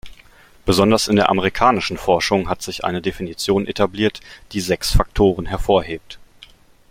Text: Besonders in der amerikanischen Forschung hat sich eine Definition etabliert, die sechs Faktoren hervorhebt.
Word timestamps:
Besonders 0.65 1.07
in 1.07 1.15
der 1.15 1.29
amerikanischen 1.29 1.95
Forschung 1.95 2.49
hat 2.49 2.63
sich 2.63 2.83
eine 2.83 3.03
Definition 3.03 3.67
etabliert, 3.67 4.19
die 4.51 4.59
sechs 4.59 4.89
Faktoren 4.89 5.45
hervorhebt. 5.45 6.17